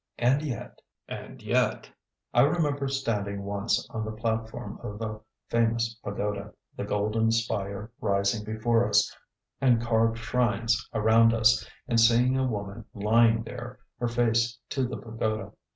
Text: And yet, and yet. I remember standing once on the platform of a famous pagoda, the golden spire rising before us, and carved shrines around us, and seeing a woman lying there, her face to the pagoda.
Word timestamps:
And 0.17 0.41
yet, 0.41 0.81
and 1.07 1.43
yet. 1.43 1.87
I 2.33 2.41
remember 2.41 2.87
standing 2.87 3.43
once 3.43 3.87
on 3.91 4.03
the 4.03 4.09
platform 4.11 4.79
of 4.81 4.99
a 4.99 5.19
famous 5.47 5.93
pagoda, 6.03 6.55
the 6.75 6.85
golden 6.85 7.29
spire 7.29 7.91
rising 8.01 8.43
before 8.43 8.89
us, 8.89 9.15
and 9.61 9.79
carved 9.79 10.17
shrines 10.17 10.89
around 10.91 11.35
us, 11.35 11.63
and 11.87 11.99
seeing 11.99 12.35
a 12.35 12.47
woman 12.47 12.85
lying 12.95 13.43
there, 13.43 13.77
her 13.99 14.07
face 14.07 14.57
to 14.69 14.87
the 14.87 14.97
pagoda. 14.97 15.51